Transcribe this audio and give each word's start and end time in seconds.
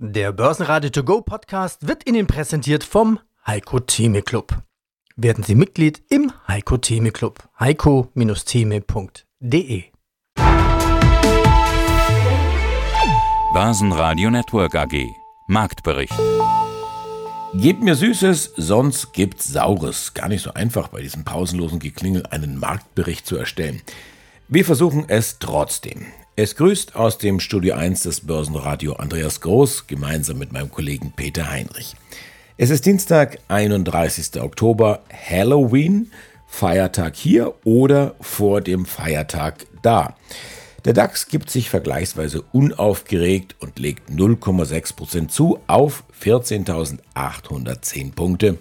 Der 0.00 0.30
Börsenradio 0.30 0.90
To 0.90 1.02
Go 1.02 1.22
Podcast 1.22 1.88
wird 1.88 2.08
Ihnen 2.08 2.28
präsentiert 2.28 2.84
vom 2.84 3.18
Heiko 3.44 3.80
Theme 3.80 4.22
Club. 4.22 4.62
Werden 5.16 5.42
Sie 5.42 5.56
Mitglied 5.56 6.04
im 6.08 6.30
Heiko 6.46 6.76
Theme 6.76 7.10
Club. 7.10 7.42
heiko-theme.de 7.58 9.82
Börsenradio 13.52 14.30
Network 14.30 14.76
AG 14.76 15.04
Marktbericht 15.48 16.14
Gebt 17.54 17.82
mir 17.82 17.96
Süßes, 17.96 18.52
sonst 18.56 19.12
gibt's 19.12 19.48
Saures. 19.48 20.14
Gar 20.14 20.28
nicht 20.28 20.42
so 20.42 20.54
einfach 20.54 20.86
bei 20.86 21.02
diesem 21.02 21.24
pausenlosen 21.24 21.80
Geklingel 21.80 22.24
einen 22.26 22.60
Marktbericht 22.60 23.26
zu 23.26 23.36
erstellen. 23.36 23.82
Wir 24.46 24.64
versuchen 24.64 25.06
es 25.08 25.40
trotzdem. 25.40 26.06
Es 26.40 26.54
grüßt 26.54 26.94
aus 26.94 27.18
dem 27.18 27.40
Studio 27.40 27.74
1 27.74 28.04
des 28.04 28.20
Börsenradio 28.20 28.92
Andreas 28.92 29.40
Groß 29.40 29.88
gemeinsam 29.88 30.38
mit 30.38 30.52
meinem 30.52 30.70
Kollegen 30.70 31.12
Peter 31.16 31.50
Heinrich. 31.50 31.96
Es 32.56 32.70
ist 32.70 32.86
Dienstag, 32.86 33.40
31. 33.48 34.40
Oktober, 34.40 35.00
Halloween, 35.12 36.12
Feiertag 36.46 37.16
hier 37.16 37.54
oder 37.64 38.14
vor 38.20 38.60
dem 38.60 38.86
Feiertag 38.86 39.66
da. 39.82 40.14
Der 40.84 40.92
DAX 40.92 41.26
gibt 41.26 41.50
sich 41.50 41.70
vergleichsweise 41.70 42.44
unaufgeregt 42.52 43.56
und 43.58 43.80
legt 43.80 44.08
0,6% 44.08 45.26
zu 45.26 45.58
auf 45.66 46.04
14.810 46.22 48.12
Punkte. 48.14 48.58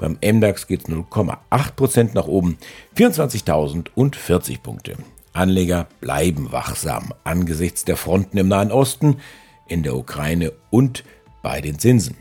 Beim 0.00 0.18
MDAX 0.20 0.66
geht 0.66 0.80
es 0.80 0.86
0,8% 0.92 2.10
nach 2.12 2.26
oben, 2.26 2.58
24.040 2.96 4.60
Punkte. 4.60 4.96
Anleger 5.32 5.86
bleiben 6.00 6.52
wachsam 6.52 7.12
angesichts 7.24 7.84
der 7.84 7.96
Fronten 7.96 8.36
im 8.36 8.48
Nahen 8.48 8.72
Osten, 8.72 9.16
in 9.68 9.82
der 9.82 9.96
Ukraine 9.96 10.52
und 10.70 11.04
bei 11.42 11.60
den 11.60 11.78
Zinsen. 11.78 12.16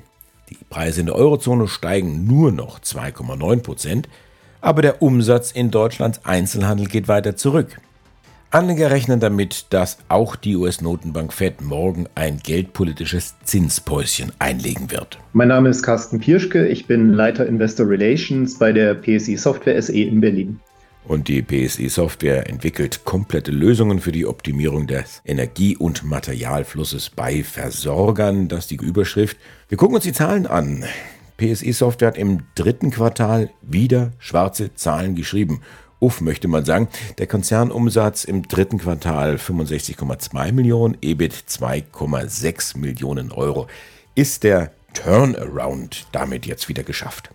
Die 0.49 0.57
Preise 0.69 1.01
in 1.01 1.07
der 1.07 1.15
Eurozone 1.15 1.67
steigen 1.67 2.25
nur 2.25 2.51
noch 2.51 2.79
2,9 2.79 3.61
Prozent, 3.61 4.09
aber 4.61 4.81
der 4.81 5.01
Umsatz 5.01 5.51
in 5.51 5.71
Deutschlands 5.71 6.25
Einzelhandel 6.25 6.87
geht 6.87 7.07
weiter 7.07 7.35
zurück. 7.35 7.79
Anleger 8.51 8.89
rechnen 8.89 9.19
damit, 9.19 9.67
dass 9.69 9.99
auch 10.09 10.35
die 10.35 10.55
US-Notenbank 10.55 11.31
Fed 11.33 11.61
morgen 11.61 12.07
ein 12.15 12.39
geldpolitisches 12.41 13.35
Zinspäuschen 13.43 14.31
einlegen 14.39 14.89
wird. 14.89 15.19
Mein 15.33 15.49
Name 15.49 15.69
ist 15.69 15.83
Carsten 15.83 16.19
Pirschke, 16.19 16.67
ich 16.67 16.87
bin 16.87 17.13
Leiter 17.13 17.45
Investor 17.45 17.87
Relations 17.87 18.57
bei 18.57 18.71
der 18.71 18.95
PSI 18.95 19.37
Software 19.37 19.79
SE 19.79 19.93
in 19.93 20.19
Berlin. 20.19 20.59
Und 21.09 21.27
die 21.27 21.41
PSI 21.41 21.89
Software 21.89 22.47
entwickelt 22.47 23.03
komplette 23.03 23.49
Lösungen 23.49 23.99
für 23.99 24.11
die 24.11 24.27
Optimierung 24.27 24.85
des 24.85 25.23
Energie- 25.25 25.75
und 25.75 26.03
Materialflusses 26.03 27.09
bei 27.09 27.41
Versorgern. 27.43 28.47
Das 28.47 28.59
ist 28.59 28.69
die 28.69 28.75
Überschrift. 28.75 29.35
Wir 29.69 29.77
gucken 29.79 29.95
uns 29.95 30.03
die 30.03 30.13
Zahlen 30.13 30.45
an. 30.45 30.85
PSI 31.37 31.73
Software 31.73 32.09
hat 32.09 32.17
im 32.19 32.43
dritten 32.53 32.91
Quartal 32.91 33.49
wieder 33.63 34.11
schwarze 34.19 34.75
Zahlen 34.75 35.15
geschrieben. 35.15 35.61
Uff, 35.99 36.21
möchte 36.21 36.47
man 36.47 36.63
sagen. 36.63 36.89
Der 37.17 37.25
Konzernumsatz 37.25 38.23
im 38.23 38.47
dritten 38.47 38.77
Quartal 38.77 39.37
65,2 39.37 40.51
Millionen, 40.51 40.95
EBIT 41.01 41.33
2,6 41.33 42.77
Millionen 42.77 43.31
Euro. 43.31 43.65
Ist 44.13 44.43
der 44.43 44.73
Turnaround 44.93 46.05
damit 46.11 46.45
jetzt 46.45 46.69
wieder 46.69 46.83
geschafft? 46.83 47.31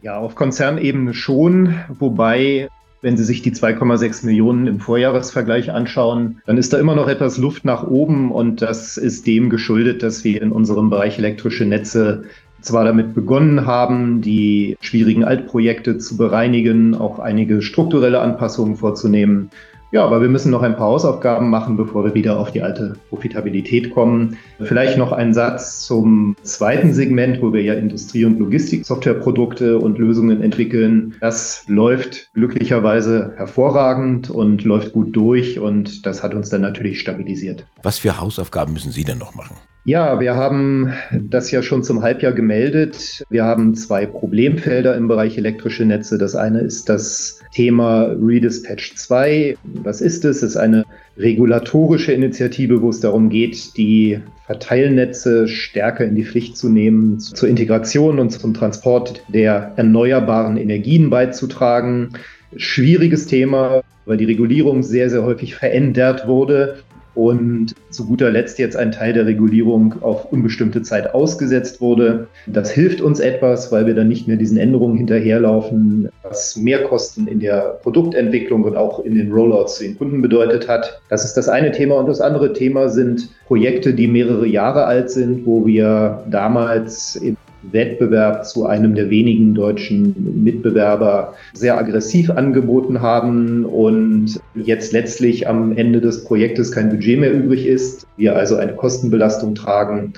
Ja, 0.00 0.16
auf 0.16 0.34
Konzernebene 0.34 1.12
schon, 1.12 1.78
wobei 1.98 2.70
wenn 3.02 3.16
Sie 3.16 3.24
sich 3.24 3.42
die 3.42 3.52
2,6 3.52 4.26
Millionen 4.26 4.66
im 4.66 4.80
Vorjahresvergleich 4.80 5.72
anschauen, 5.72 6.40
dann 6.46 6.58
ist 6.58 6.72
da 6.72 6.78
immer 6.78 6.94
noch 6.94 7.08
etwas 7.08 7.38
Luft 7.38 7.64
nach 7.64 7.86
oben 7.86 8.30
und 8.30 8.62
das 8.62 8.96
ist 8.96 9.26
dem 9.26 9.50
geschuldet, 9.50 10.02
dass 10.02 10.24
wir 10.24 10.42
in 10.42 10.52
unserem 10.52 10.90
Bereich 10.90 11.18
elektrische 11.18 11.64
Netze 11.64 12.24
zwar 12.60 12.84
damit 12.84 13.14
begonnen 13.14 13.66
haben, 13.66 14.20
die 14.20 14.76
schwierigen 14.80 15.24
Altprojekte 15.24 15.98
zu 15.98 16.16
bereinigen, 16.16 16.94
auch 16.94 17.18
einige 17.18 17.62
strukturelle 17.62 18.20
Anpassungen 18.20 18.76
vorzunehmen. 18.76 19.50
Ja, 19.92 20.04
aber 20.04 20.20
wir 20.20 20.28
müssen 20.28 20.52
noch 20.52 20.62
ein 20.62 20.76
paar 20.76 20.86
Hausaufgaben 20.86 21.50
machen, 21.50 21.76
bevor 21.76 22.04
wir 22.04 22.14
wieder 22.14 22.38
auf 22.38 22.52
die 22.52 22.62
alte 22.62 22.94
Profitabilität 23.08 23.90
kommen. 23.90 24.36
Vielleicht 24.60 24.96
noch 24.96 25.10
ein 25.10 25.34
Satz 25.34 25.84
zum 25.84 26.36
zweiten 26.42 26.92
Segment, 26.92 27.42
wo 27.42 27.52
wir 27.52 27.62
ja 27.62 27.74
Industrie- 27.74 28.24
und 28.24 28.38
Logistik-Softwareprodukte 28.38 29.78
und 29.78 29.98
Lösungen 29.98 30.42
entwickeln. 30.42 31.16
Das 31.20 31.64
läuft 31.66 32.32
glücklicherweise 32.34 33.32
hervorragend 33.36 34.30
und 34.30 34.62
läuft 34.62 34.92
gut 34.92 35.16
durch 35.16 35.58
und 35.58 36.06
das 36.06 36.22
hat 36.22 36.34
uns 36.34 36.50
dann 36.50 36.60
natürlich 36.60 37.00
stabilisiert. 37.00 37.66
Was 37.82 37.98
für 37.98 38.20
Hausaufgaben 38.20 38.72
müssen 38.72 38.92
Sie 38.92 39.02
denn 39.02 39.18
noch 39.18 39.34
machen? 39.34 39.56
Ja, 39.84 40.20
wir 40.20 40.34
haben 40.34 40.92
das 41.10 41.50
ja 41.50 41.62
schon 41.62 41.82
zum 41.82 42.02
Halbjahr 42.02 42.32
gemeldet. 42.32 43.24
Wir 43.30 43.44
haben 43.44 43.74
zwei 43.74 44.04
Problemfelder 44.04 44.94
im 44.94 45.08
Bereich 45.08 45.38
elektrische 45.38 45.86
Netze. 45.86 46.18
Das 46.18 46.36
eine 46.36 46.60
ist 46.60 46.90
das 46.90 47.40
Thema 47.52 48.14
Redispatch 48.20 48.94
2. 48.96 49.56
Was 49.82 50.02
ist 50.02 50.26
es? 50.26 50.38
Es 50.38 50.50
ist 50.50 50.56
eine 50.58 50.84
regulatorische 51.16 52.12
Initiative, 52.12 52.82
wo 52.82 52.90
es 52.90 53.00
darum 53.00 53.30
geht, 53.30 53.76
die 53.78 54.20
Verteilnetze 54.46 55.48
stärker 55.48 56.04
in 56.04 56.14
die 56.14 56.24
Pflicht 56.24 56.58
zu 56.58 56.68
nehmen, 56.68 57.18
zur 57.18 57.48
Integration 57.48 58.18
und 58.18 58.30
zum 58.30 58.52
Transport 58.52 59.24
der 59.28 59.72
erneuerbaren 59.76 60.58
Energien 60.58 61.08
beizutragen. 61.08 62.10
Schwieriges 62.54 63.26
Thema, 63.26 63.82
weil 64.04 64.18
die 64.18 64.24
Regulierung 64.26 64.82
sehr, 64.82 65.08
sehr 65.08 65.22
häufig 65.22 65.54
verändert 65.54 66.26
wurde 66.26 66.76
und 67.14 67.74
zu 67.90 68.06
guter 68.06 68.30
Letzt 68.30 68.58
jetzt 68.58 68.76
ein 68.76 68.92
Teil 68.92 69.12
der 69.12 69.26
Regulierung 69.26 69.94
auf 70.02 70.32
unbestimmte 70.32 70.82
Zeit 70.82 71.14
ausgesetzt 71.14 71.80
wurde. 71.80 72.28
Das 72.46 72.70
hilft 72.70 73.00
uns 73.00 73.20
etwas, 73.20 73.72
weil 73.72 73.86
wir 73.86 73.94
dann 73.94 74.08
nicht 74.08 74.28
mehr 74.28 74.36
diesen 74.36 74.58
Änderungen 74.58 74.96
hinterherlaufen, 74.96 76.08
was 76.22 76.56
Mehrkosten 76.56 77.26
in 77.26 77.40
der 77.40 77.78
Produktentwicklung 77.82 78.64
und 78.64 78.76
auch 78.76 79.04
in 79.04 79.14
den 79.14 79.32
Rollouts 79.32 79.76
zu 79.76 79.84
den 79.84 79.98
Kunden 79.98 80.22
bedeutet 80.22 80.68
hat. 80.68 81.00
Das 81.08 81.24
ist 81.24 81.34
das 81.34 81.48
eine 81.48 81.72
Thema. 81.72 81.96
Und 81.96 82.08
das 82.08 82.20
andere 82.20 82.52
Thema 82.52 82.88
sind 82.88 83.28
Projekte, 83.46 83.94
die 83.94 84.06
mehrere 84.06 84.46
Jahre 84.46 84.84
alt 84.84 85.10
sind, 85.10 85.44
wo 85.46 85.66
wir 85.66 86.22
damals 86.30 87.16
im 87.16 87.36
Wettbewerb 87.62 88.46
zu 88.46 88.66
einem 88.66 88.94
der 88.94 89.10
wenigen 89.10 89.54
deutschen 89.54 90.42
Mitbewerber 90.42 91.34
sehr 91.52 91.78
aggressiv 91.78 92.30
angeboten 92.30 93.00
haben 93.00 93.64
und 93.64 94.40
jetzt 94.54 94.92
letztlich 94.92 95.48
am 95.48 95.76
Ende 95.76 96.00
des 96.00 96.24
Projektes 96.24 96.72
kein 96.72 96.90
Budget 96.90 97.20
mehr 97.20 97.32
übrig 97.32 97.66
ist, 97.66 98.06
wir 98.16 98.36
also 98.36 98.56
eine 98.56 98.74
Kostenbelastung 98.74 99.54
tragen. 99.54 100.14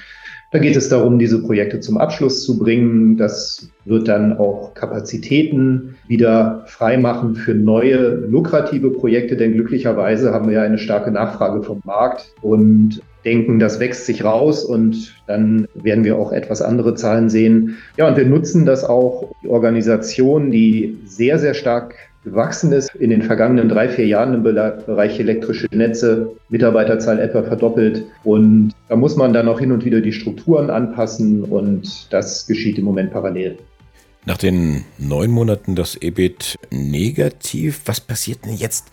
Da 0.52 0.58
geht 0.58 0.76
es 0.76 0.90
darum, 0.90 1.18
diese 1.18 1.42
Projekte 1.42 1.80
zum 1.80 1.96
Abschluss 1.96 2.44
zu 2.44 2.58
bringen. 2.58 3.16
Das 3.16 3.70
wird 3.86 4.06
dann 4.06 4.36
auch 4.36 4.74
Kapazitäten 4.74 5.94
wieder 6.08 6.64
freimachen 6.66 7.36
für 7.36 7.54
neue 7.54 8.16
lukrative 8.28 8.90
Projekte, 8.90 9.38
denn 9.38 9.54
glücklicherweise 9.54 10.32
haben 10.34 10.48
wir 10.48 10.56
ja 10.56 10.62
eine 10.62 10.76
starke 10.76 11.10
Nachfrage 11.10 11.62
vom 11.62 11.80
Markt 11.84 12.34
und 12.42 13.00
denken, 13.24 13.58
das 13.58 13.80
wächst 13.80 14.06
sich 14.06 14.24
raus 14.24 14.64
und 14.64 15.14
dann 15.26 15.68
werden 15.74 16.04
wir 16.04 16.18
auch 16.18 16.32
etwas 16.32 16.62
andere 16.62 16.94
Zahlen 16.94 17.28
sehen. 17.28 17.78
Ja, 17.96 18.08
und 18.08 18.16
wir 18.16 18.26
nutzen 18.26 18.66
das 18.66 18.84
auch, 18.84 19.32
die 19.42 19.48
Organisation, 19.48 20.50
die 20.50 20.98
sehr, 21.04 21.38
sehr 21.38 21.54
stark 21.54 21.94
gewachsen 22.24 22.72
ist 22.72 22.94
in 22.94 23.10
den 23.10 23.22
vergangenen 23.22 23.68
drei, 23.68 23.88
vier 23.88 24.06
Jahren 24.06 24.34
im 24.34 24.42
Bereich 24.42 25.18
elektrische 25.18 25.66
Netze, 25.72 26.30
Mitarbeiterzahl 26.50 27.18
etwa 27.18 27.42
verdoppelt. 27.42 28.04
Und 28.22 28.72
da 28.88 28.96
muss 28.96 29.16
man 29.16 29.32
dann 29.32 29.48
auch 29.48 29.58
hin 29.58 29.72
und 29.72 29.84
wieder 29.84 30.00
die 30.00 30.12
Strukturen 30.12 30.70
anpassen 30.70 31.42
und 31.44 32.12
das 32.12 32.46
geschieht 32.46 32.78
im 32.78 32.84
Moment 32.84 33.12
parallel. 33.12 33.58
Nach 34.24 34.38
den 34.38 34.84
neun 34.98 35.30
Monaten 35.30 35.74
das 35.74 35.96
EBIT 36.00 36.56
negativ. 36.70 37.80
Was 37.86 38.00
passiert 38.00 38.44
denn 38.44 38.54
jetzt 38.54 38.86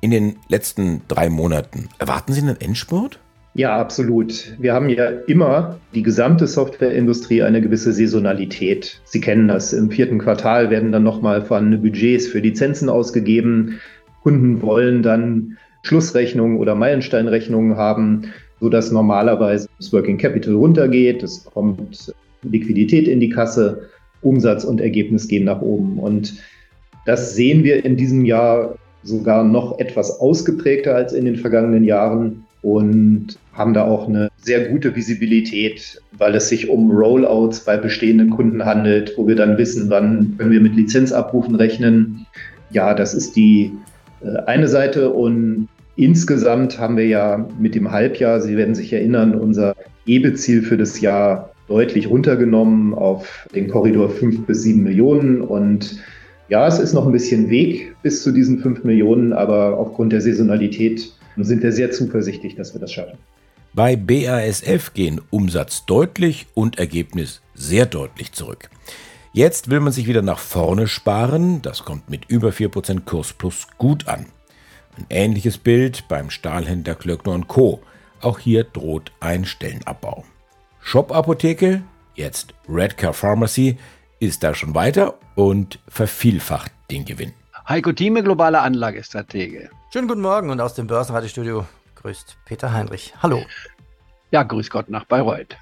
in 0.00 0.12
den 0.12 0.36
letzten 0.48 1.02
drei 1.08 1.28
Monaten? 1.30 1.88
Erwarten 1.98 2.32
Sie 2.32 2.42
einen 2.42 2.60
Endspurt? 2.60 3.18
Ja, 3.54 3.76
absolut. 3.76 4.54
Wir 4.58 4.72
haben 4.72 4.88
ja 4.88 5.08
immer 5.26 5.78
die 5.94 6.02
gesamte 6.02 6.46
Softwareindustrie 6.46 7.42
eine 7.42 7.60
gewisse 7.60 7.92
Saisonalität. 7.92 9.00
Sie 9.04 9.20
kennen 9.20 9.48
das. 9.48 9.72
Im 9.72 9.90
vierten 9.90 10.18
Quartal 10.18 10.70
werden 10.70 10.92
dann 10.92 11.02
nochmal 11.02 11.42
vorhandene 11.44 11.78
Budgets 11.78 12.28
für 12.28 12.38
Lizenzen 12.38 12.88
ausgegeben. 12.88 13.80
Kunden 14.22 14.62
wollen 14.62 15.02
dann 15.02 15.56
Schlussrechnungen 15.82 16.58
oder 16.58 16.74
Meilensteinrechnungen 16.74 17.76
haben, 17.76 18.32
sodass 18.60 18.92
normalerweise 18.92 19.68
das 19.78 19.92
Working 19.92 20.18
Capital 20.18 20.54
runtergeht. 20.54 21.22
Es 21.22 21.44
kommt 21.44 22.14
Liquidität 22.42 23.08
in 23.08 23.20
die 23.20 23.30
Kasse, 23.30 23.88
Umsatz 24.20 24.64
und 24.64 24.80
Ergebnis 24.80 25.28
gehen 25.28 25.44
nach 25.44 25.62
oben. 25.62 25.98
Und 25.98 26.34
das 27.06 27.34
sehen 27.34 27.64
wir 27.64 27.84
in 27.84 27.96
diesem 27.96 28.24
Jahr 28.24 28.76
sogar 29.02 29.44
noch 29.44 29.78
etwas 29.78 30.20
ausgeprägter 30.20 30.94
als 30.94 31.12
in 31.12 31.24
den 31.24 31.36
vergangenen 31.36 31.84
Jahren 31.84 32.44
und 32.62 33.38
haben 33.52 33.74
da 33.74 33.84
auch 33.84 34.08
eine 34.08 34.28
sehr 34.40 34.68
gute 34.68 34.94
Visibilität, 34.94 36.00
weil 36.16 36.34
es 36.34 36.48
sich 36.48 36.68
um 36.68 36.90
Rollouts 36.90 37.60
bei 37.60 37.76
bestehenden 37.76 38.30
Kunden 38.30 38.64
handelt, 38.64 39.14
wo 39.16 39.26
wir 39.26 39.36
dann 39.36 39.58
wissen, 39.58 39.90
wann 39.90 40.36
können 40.38 40.50
wir 40.50 40.60
mit 40.60 40.76
Lizenzabrufen 40.76 41.54
rechnen. 41.54 42.26
Ja, 42.70 42.94
das 42.94 43.14
ist 43.14 43.36
die 43.36 43.72
äh, 44.22 44.36
eine 44.46 44.68
Seite 44.68 45.10
und 45.10 45.68
insgesamt 45.96 46.78
haben 46.78 46.96
wir 46.96 47.06
ja 47.06 47.48
mit 47.58 47.74
dem 47.74 47.90
Halbjahr, 47.90 48.40
Sie 48.40 48.56
werden 48.56 48.74
sich 48.74 48.92
erinnern, 48.92 49.34
unser 49.34 49.74
EBIT-Ziel 50.06 50.62
für 50.62 50.76
das 50.76 51.00
Jahr 51.00 51.50
deutlich 51.68 52.08
runtergenommen 52.08 52.94
auf 52.94 53.48
den 53.54 53.68
Korridor 53.68 54.08
5 54.08 54.46
bis 54.46 54.62
7 54.62 54.82
Millionen. 54.82 55.42
Und 55.42 56.02
ja, 56.48 56.66
es 56.66 56.78
ist 56.78 56.94
noch 56.94 57.06
ein 57.06 57.12
bisschen 57.12 57.50
Weg 57.50 57.94
bis 58.02 58.22
zu 58.22 58.32
diesen 58.32 58.58
5 58.58 58.84
Millionen, 58.84 59.32
aber 59.32 59.76
aufgrund 59.78 60.12
der 60.12 60.22
Saisonalität 60.22 61.12
sind 61.44 61.62
wir 61.62 61.72
sehr 61.72 61.90
zuversichtlich, 61.90 62.54
dass 62.54 62.74
wir 62.74 62.80
das 62.80 62.92
schaffen. 62.92 63.18
Bei 63.74 63.96
BASF 63.96 64.94
gehen 64.94 65.20
Umsatz 65.30 65.84
deutlich 65.86 66.46
und 66.54 66.78
Ergebnis 66.78 67.42
sehr 67.54 67.86
deutlich 67.86 68.32
zurück. 68.32 68.70
Jetzt 69.32 69.70
will 69.70 69.80
man 69.80 69.92
sich 69.92 70.06
wieder 70.06 70.22
nach 70.22 70.38
vorne 70.38 70.88
sparen. 70.88 71.62
Das 71.62 71.84
kommt 71.84 72.10
mit 72.10 72.24
über 72.28 72.48
4% 72.48 73.04
Kurs 73.04 73.32
plus 73.32 73.68
gut 73.76 74.08
an. 74.08 74.26
Ein 74.96 75.06
ähnliches 75.10 75.58
Bild 75.58 76.08
beim 76.08 76.30
Stahlhändler 76.30 76.94
Klöckner 76.94 77.40
Co. 77.46 77.80
Auch 78.20 78.38
hier 78.38 78.64
droht 78.64 79.12
ein 79.20 79.44
Stellenabbau. 79.44 80.24
Shop 80.80 81.12
Apotheke, 81.12 81.82
jetzt 82.14 82.54
Redcar 82.68 83.12
Pharmacy, 83.12 83.76
ist 84.18 84.42
da 84.42 84.54
schon 84.54 84.74
weiter 84.74 85.14
und 85.36 85.78
vervielfacht 85.86 86.72
den 86.90 87.04
Gewinn. 87.04 87.32
Heiko 87.68 87.92
Thieme, 87.92 88.22
globale 88.22 88.60
Anlagestratege. 88.60 89.68
Schönen 89.92 90.08
guten 90.08 90.22
Morgen 90.22 90.48
und 90.48 90.58
aus 90.58 90.72
dem 90.72 90.86
Börsenradiostudio 90.86 91.66
grüßt 91.96 92.38
Peter 92.46 92.72
Heinrich. 92.72 93.12
Hallo. 93.22 93.42
Ja, 94.30 94.42
grüß 94.42 94.70
Gott 94.70 94.88
nach 94.88 95.04
Bayreuth. 95.04 95.54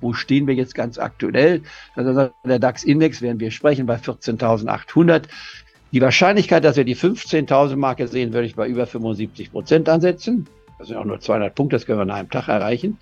Wo 0.00 0.12
stehen 0.12 0.46
wir 0.46 0.54
jetzt 0.54 0.76
ganz 0.76 0.96
aktuell? 0.96 1.62
Also 1.96 2.30
der 2.44 2.58
DAX-Index, 2.60 3.20
werden 3.20 3.40
wir 3.40 3.50
sprechen, 3.50 3.86
bei 3.86 3.96
14.800. 3.96 5.24
Die 5.90 6.00
Wahrscheinlichkeit, 6.00 6.62
dass 6.62 6.76
wir 6.76 6.84
die 6.84 6.94
15.000 6.94 7.74
Marke 7.74 8.06
sehen, 8.06 8.32
würde 8.32 8.46
ich 8.46 8.54
bei 8.54 8.68
über 8.68 8.86
75 8.86 9.50
Prozent 9.50 9.88
ansetzen. 9.88 10.46
Das 10.78 10.86
sind 10.86 10.98
auch 10.98 11.04
nur 11.04 11.18
200 11.18 11.52
Punkte, 11.52 11.74
das 11.74 11.84
können 11.84 11.98
wir 11.98 12.04
nach 12.04 12.18
einem 12.18 12.30
Tag 12.30 12.46
erreichen. 12.46 12.96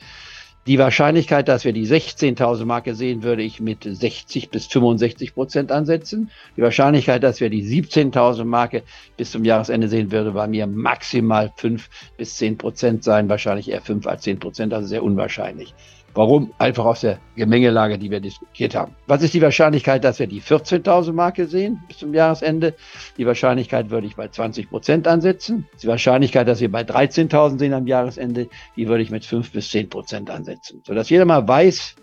Die 0.66 0.78
Wahrscheinlichkeit, 0.78 1.48
dass 1.48 1.64
wir 1.64 1.72
die 1.72 1.86
16.000 1.86 2.66
Marke 2.66 2.94
sehen, 2.94 3.22
würde 3.22 3.42
ich 3.42 3.58
mit 3.58 3.84
60 3.84 4.50
bis 4.50 4.66
65 4.66 5.34
Prozent 5.34 5.72
ansetzen. 5.72 6.30
Die 6.58 6.62
Wahrscheinlichkeit, 6.62 7.22
dass 7.22 7.40
wir 7.40 7.48
die 7.48 7.64
17.000 7.64 8.44
Marke 8.44 8.82
bis 9.16 9.30
zum 9.30 9.44
Jahresende 9.44 9.88
sehen 9.88 10.12
würde, 10.12 10.32
bei 10.32 10.46
mir 10.46 10.66
maximal 10.66 11.50
5 11.56 11.88
bis 12.18 12.36
10 12.36 12.58
Prozent 12.58 13.02
sein. 13.02 13.30
Wahrscheinlich 13.30 13.70
eher 13.70 13.80
5 13.80 14.06
als 14.06 14.22
10 14.22 14.40
Prozent, 14.40 14.74
also 14.74 14.86
sehr 14.86 15.02
unwahrscheinlich. 15.02 15.74
Warum? 16.18 16.52
Einfach 16.58 16.84
aus 16.84 17.02
der 17.02 17.20
Gemengelage, 17.36 17.96
die 17.96 18.10
wir 18.10 18.18
diskutiert 18.18 18.74
haben. 18.74 18.96
Was 19.06 19.22
ist 19.22 19.34
die 19.34 19.40
Wahrscheinlichkeit, 19.40 20.02
dass 20.02 20.18
wir 20.18 20.26
die 20.26 20.42
14.000 20.42 21.12
Marke 21.12 21.46
sehen 21.46 21.80
bis 21.86 21.98
zum 21.98 22.12
Jahresende? 22.12 22.74
Die 23.18 23.24
Wahrscheinlichkeit 23.24 23.90
würde 23.90 24.08
ich 24.08 24.16
bei 24.16 24.26
20 24.26 24.68
Prozent 24.68 25.06
ansetzen. 25.06 25.68
Die 25.80 25.86
Wahrscheinlichkeit, 25.86 26.48
dass 26.48 26.58
wir 26.58 26.72
bei 26.72 26.82
13.000 26.82 27.60
sehen 27.60 27.72
am 27.72 27.86
Jahresende, 27.86 28.48
die 28.74 28.88
würde 28.88 29.04
ich 29.04 29.12
mit 29.12 29.24
5 29.24 29.52
bis 29.52 29.70
10 29.70 29.90
Prozent 29.90 30.28
ansetzen. 30.28 30.82
Sodass 30.84 31.08
jeder 31.08 31.24
mal 31.24 31.46
weiß, 31.46 31.94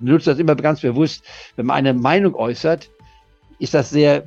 nutzt 0.00 0.26
das 0.26 0.38
immer 0.38 0.54
ganz 0.54 0.82
bewusst, 0.82 1.24
wenn 1.56 1.64
man 1.64 1.76
eine 1.76 1.94
Meinung 1.94 2.34
äußert, 2.34 2.90
ist 3.58 3.72
das 3.72 3.88
sehr 3.88 4.24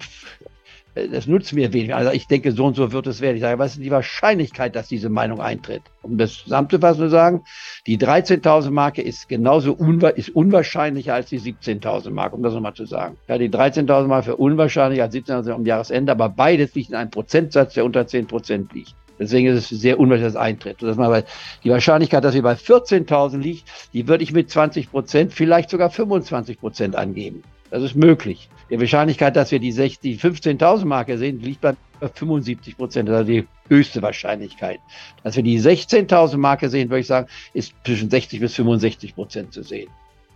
das 1.07 1.28
nutzt 1.28 1.54
mir 1.54 1.74
wenig. 1.74 1.94
Also 1.94 2.12
ich 2.12 2.28
denke, 2.28 2.51
so 2.51 2.66
und 2.66 2.75
so 2.75 2.92
wird 2.92 3.07
es 3.07 3.22
werden. 3.22 3.36
Ich 3.36 3.42
sage, 3.42 3.60
was 3.60 3.74
ist 3.74 3.84
die 3.84 3.92
Wahrscheinlichkeit, 3.92 4.75
dass 4.75 4.88
diese 4.88 5.10
Meinung 5.10 5.40
eintritt? 5.40 5.81
Um 6.01 6.18
das 6.18 6.44
zusammenzufassen 6.44 7.04
zu 7.04 7.10
sagen, 7.10 7.44
die 7.88 7.98
13.000 7.98 8.72
Marke 8.72 9.01
ist 9.01 9.30
genauso 9.30 9.74
unwa 9.74 10.10
ist 10.10 10.30
unwahrscheinlicher 10.30 11.13
als 11.13 11.30
die 11.30 11.40
17.000 11.40 12.10
Marke, 12.12 12.36
um 12.36 12.44
das 12.44 12.54
nochmal 12.54 12.74
zu 12.74 12.86
sagen. 12.86 13.18
Ja, 13.28 13.38
die 13.38 13.50
13.000 13.50 14.07
Marke 14.07 14.25
für 14.25 14.36
unwahrscheinlicher 14.38 15.04
als 15.04 15.16
17.000 15.16 15.51
um 15.51 15.66
Jahresende, 15.66 16.12
aber 16.12 16.30
beides 16.30 16.75
liegt 16.75 16.90
in 16.90 16.96
einem 16.96 17.12
Prozentsatz, 17.12 17.74
der 17.74 17.86
unter 17.86 18.07
10 18.07 18.28
Prozent 18.28 18.74
liegt. 18.74 18.95
Deswegen 19.19 19.48
ist 19.48 19.72
es 19.72 19.81
sehr 19.81 20.00
unwahrscheinlich, 20.00 20.34
dass 20.34 20.42
es 20.42 20.48
eintritt. 20.48 20.81
Dass 20.81 20.98
man 20.98 21.24
die 21.63 21.69
Wahrscheinlichkeit, 21.69 22.24
dass 22.24 22.34
sie 22.34 22.42
bei 22.42 22.54
14.000 22.54 23.38
liegt, 23.38 23.66
die 23.94 24.07
würde 24.07 24.24
ich 24.24 24.31
mit 24.31 24.50
20 24.50 24.90
Prozent, 24.92 25.34
vielleicht 25.34 25.69
sogar 25.69 25.90
25 25.90 26.60
Prozent 26.60 26.95
angeben. 26.95 27.44
Das 27.71 27.83
ist 27.83 27.95
möglich. 27.95 28.50
Die 28.69 28.80
Wahrscheinlichkeit, 28.80 29.36
dass 29.36 29.51
wir 29.51 29.60
die, 29.60 29.71
die 29.71 30.18
15.000 30.18 30.86
Marke 30.86 31.18
sehen, 31.18 31.42
liegt 31.42 31.62
bei 31.62 31.75
75 32.13 32.77
Prozent. 32.77 33.10
Also 33.10 33.24
die 33.24 33.48
höchste 33.68 34.01
Wahrscheinlichkeit. 34.01 34.80
Dass 35.24 35.36
wir 35.36 35.44
die 35.44 35.60
16.000 35.60 36.38
Marke 36.38 36.69
sehen, 36.69 36.89
würde 36.89 37.01
ich 37.01 37.07
sagen, 37.07 37.27
ist 37.54 37.74
zwischen 37.83 38.10
60 38.10 38.39
bis 38.39 38.56
65 38.56 39.16
Prozent 39.16 39.54
zu 39.54 39.63
sehen. 39.63 39.89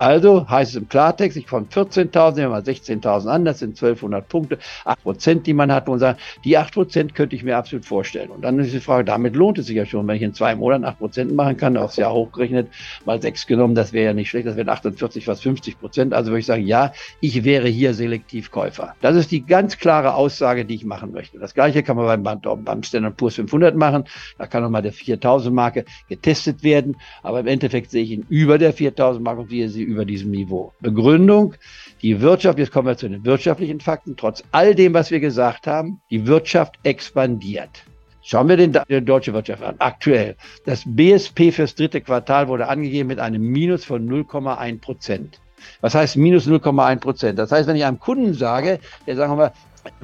Also 0.03 0.49
heißt 0.49 0.71
es 0.71 0.75
im 0.75 0.89
Klartext, 0.89 1.37
ich 1.37 1.47
von 1.47 1.69
14.000, 1.69 2.31
nehmen 2.31 2.35
wir 2.35 2.49
mal 2.49 2.61
16.000 2.61 3.25
an, 3.25 3.45
das 3.45 3.59
sind 3.59 3.81
1200 3.81 4.27
Punkte, 4.27 4.59
8 4.83 5.01
Prozent, 5.01 5.47
die 5.47 5.53
man 5.53 5.71
hat, 5.71 5.87
und 5.87 5.99
sagen, 5.99 6.19
die 6.43 6.57
8 6.57 6.73
Prozent 6.73 7.15
könnte 7.15 7.37
ich 7.37 7.43
mir 7.45 7.55
absolut 7.55 7.85
vorstellen. 7.85 8.29
Und 8.29 8.41
dann 8.41 8.59
ist 8.59 8.73
die 8.73 8.81
Frage, 8.81 9.05
damit 9.05 9.33
lohnt 9.33 9.59
es 9.59 9.67
sich 9.67 9.77
ja 9.77 9.85
schon, 9.85 10.05
wenn 10.05 10.17
ich 10.17 10.21
in 10.21 10.33
zwei 10.33 10.57
Monaten 10.57 10.83
8 10.83 10.99
Prozent 10.99 11.33
machen 11.33 11.55
kann, 11.55 11.77
aufs 11.77 11.95
Jahr 11.95 12.11
hochgerechnet, 12.11 12.67
mal 13.05 13.21
6 13.21 13.47
genommen, 13.47 13.75
das 13.75 13.93
wäre 13.93 14.07
ja 14.07 14.13
nicht 14.13 14.29
schlecht, 14.29 14.45
das 14.45 14.57
wären 14.57 14.67
48, 14.67 15.23
fast 15.23 15.41
50 15.41 15.79
Prozent. 15.79 16.13
Also 16.13 16.31
würde 16.31 16.39
ich 16.41 16.47
sagen, 16.47 16.67
ja, 16.67 16.91
ich 17.21 17.45
wäre 17.45 17.69
hier 17.69 17.93
Selektivkäufer. 17.93 18.95
Das 18.99 19.15
ist 19.15 19.31
die 19.31 19.45
ganz 19.45 19.77
klare 19.77 20.15
Aussage, 20.15 20.65
die 20.65 20.75
ich 20.75 20.83
machen 20.83 21.13
möchte. 21.13 21.39
Das 21.39 21.53
gleiche 21.53 21.81
kann 21.81 21.95
man 21.95 22.21
beim, 22.21 22.41
beim 22.41 22.83
Standard 22.83 23.15
Poor's 23.15 23.35
500 23.35 23.73
machen, 23.77 24.03
da 24.37 24.47
kann 24.47 24.63
nochmal 24.63 24.81
der 24.81 24.91
4.000 24.91 25.51
Marke 25.51 25.85
getestet 26.09 26.61
werden, 26.61 26.97
aber 27.21 27.39
im 27.39 27.47
Endeffekt 27.47 27.89
sehe 27.89 28.03
ich 28.03 28.11
ihn 28.11 28.25
über 28.27 28.57
der 28.57 28.75
4.000 28.75 29.21
Marke 29.21 29.39
und 29.43 29.49
sehe 29.49 29.69
sie 29.69 29.92
diesem 30.05 30.31
Niveau. 30.31 30.73
Begründung, 30.81 31.55
die 32.01 32.21
Wirtschaft, 32.21 32.59
jetzt 32.59 32.71
kommen 32.71 32.87
wir 32.87 32.97
zu 32.97 33.09
den 33.09 33.23
wirtschaftlichen 33.25 33.79
Fakten, 33.79 34.15
trotz 34.17 34.43
all 34.51 34.75
dem, 34.75 34.93
was 34.93 35.11
wir 35.11 35.19
gesagt 35.19 35.67
haben, 35.67 36.01
die 36.09 36.27
Wirtschaft 36.27 36.75
expandiert. 36.83 37.85
Schauen 38.21 38.47
wir 38.47 38.57
den, 38.57 38.77
die 38.89 39.01
deutsche 39.03 39.33
Wirtschaft 39.33 39.63
an. 39.63 39.75
Aktuell. 39.79 40.35
Das 40.65 40.83
BSP 40.85 41.51
fürs 41.51 41.75
dritte 41.75 41.99
Quartal 42.01 42.47
wurde 42.47 42.69
angegeben 42.69 43.07
mit 43.07 43.19
einem 43.19 43.41
Minus 43.41 43.83
von 43.83 44.09
0,1 44.09 44.79
Prozent. 44.79 45.39
Was 45.81 45.95
heißt 45.95 46.17
minus 46.17 46.47
0,1 46.47 46.99
Prozent? 46.99 47.39
Das 47.39 47.51
heißt, 47.51 47.67
wenn 47.67 47.75
ich 47.75 47.85
einem 47.85 47.99
Kunden 47.99 48.33
sage, 48.33 48.79
der 49.07 49.15
sagen 49.15 49.37
wir 49.37 49.53